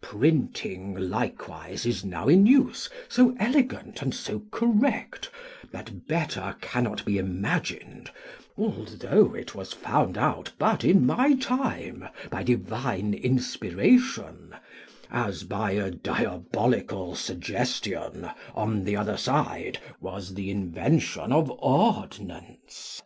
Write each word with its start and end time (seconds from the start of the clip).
Printing 0.00 0.94
likewise 0.94 1.84
is 1.86 2.04
now 2.04 2.28
in 2.28 2.46
use, 2.46 2.88
so 3.08 3.34
elegant 3.40 4.00
and 4.00 4.14
so 4.14 4.44
correct 4.52 5.28
that 5.72 6.06
better 6.06 6.54
cannot 6.60 7.04
be 7.04 7.18
imagined, 7.18 8.08
although 8.56 9.34
it 9.34 9.56
was 9.56 9.72
found 9.72 10.16
out 10.16 10.52
but 10.56 10.84
in 10.84 11.04
my 11.04 11.34
time 11.34 12.08
by 12.30 12.44
divine 12.44 13.12
inspiration, 13.12 14.54
as 15.10 15.42
by 15.42 15.72
a 15.72 15.90
diabolical 15.90 17.16
suggestion 17.16 18.30
on 18.54 18.84
the 18.84 18.94
other 18.94 19.16
side 19.16 19.80
was 20.00 20.34
the 20.34 20.48
invention 20.48 21.32
of 21.32 21.50
ordnance. 21.58 23.02